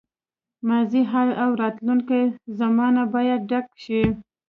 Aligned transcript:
ماضي، 0.67 1.01
حال 1.11 1.29
او 1.43 1.49
راتلونکې 1.61 2.21
زمانه 2.59 3.03
باید 3.13 3.41
ډک 3.49 3.65
شي. 3.83 4.01